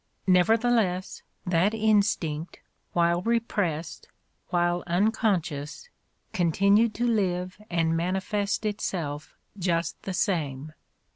[0.25, 2.59] Nevertheless, that instinct,
[2.93, 4.07] while repressed,
[4.47, 5.89] while unconscious,
[6.33, 10.73] continued to live and manifest itself just the same.